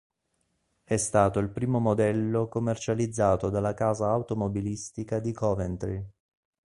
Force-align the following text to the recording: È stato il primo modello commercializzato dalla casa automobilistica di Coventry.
È 0.83 0.97
stato 0.97 1.37
il 1.37 1.51
primo 1.51 1.77
modello 1.77 2.47
commercializzato 2.47 3.51
dalla 3.51 3.75
casa 3.75 4.07
automobilistica 4.09 5.19
di 5.19 5.31
Coventry. 5.31 6.03